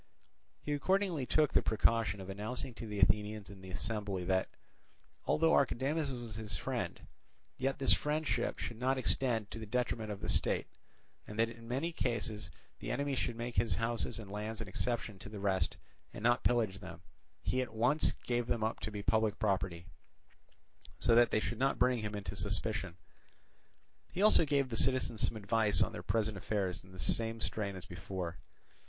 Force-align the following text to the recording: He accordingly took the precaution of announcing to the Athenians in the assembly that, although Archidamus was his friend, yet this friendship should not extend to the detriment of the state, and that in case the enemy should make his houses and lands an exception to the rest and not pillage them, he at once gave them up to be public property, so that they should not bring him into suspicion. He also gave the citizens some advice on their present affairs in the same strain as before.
He 0.63 0.73
accordingly 0.73 1.27
took 1.27 1.53
the 1.53 1.61
precaution 1.61 2.19
of 2.21 2.27
announcing 2.27 2.73
to 2.73 2.87
the 2.87 2.97
Athenians 2.99 3.51
in 3.51 3.61
the 3.61 3.69
assembly 3.69 4.23
that, 4.23 4.49
although 5.27 5.51
Archidamus 5.53 6.09
was 6.09 6.37
his 6.37 6.57
friend, 6.57 7.01
yet 7.59 7.77
this 7.77 7.93
friendship 7.93 8.57
should 8.57 8.79
not 8.79 8.97
extend 8.97 9.51
to 9.51 9.59
the 9.59 9.67
detriment 9.67 10.09
of 10.09 10.19
the 10.21 10.27
state, 10.27 10.65
and 11.27 11.37
that 11.37 11.49
in 11.49 11.93
case 11.93 12.49
the 12.79 12.89
enemy 12.89 13.13
should 13.13 13.35
make 13.35 13.57
his 13.57 13.75
houses 13.75 14.17
and 14.17 14.31
lands 14.31 14.59
an 14.59 14.67
exception 14.67 15.19
to 15.19 15.29
the 15.29 15.39
rest 15.39 15.77
and 16.15 16.23
not 16.23 16.43
pillage 16.43 16.79
them, 16.79 17.01
he 17.43 17.61
at 17.61 17.71
once 17.71 18.13
gave 18.25 18.47
them 18.47 18.63
up 18.63 18.79
to 18.79 18.89
be 18.89 19.03
public 19.03 19.37
property, 19.37 19.85
so 20.97 21.13
that 21.13 21.29
they 21.29 21.39
should 21.39 21.59
not 21.59 21.77
bring 21.77 21.99
him 21.99 22.15
into 22.15 22.35
suspicion. 22.35 22.97
He 24.11 24.23
also 24.23 24.45
gave 24.45 24.69
the 24.69 24.77
citizens 24.77 25.21
some 25.27 25.37
advice 25.37 25.79
on 25.83 25.91
their 25.91 26.01
present 26.01 26.37
affairs 26.37 26.83
in 26.83 26.91
the 26.91 26.97
same 26.99 27.39
strain 27.39 27.75
as 27.75 27.85
before. 27.85 28.37